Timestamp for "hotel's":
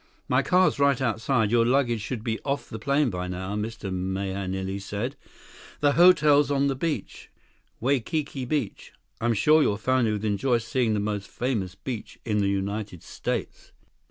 5.91-6.49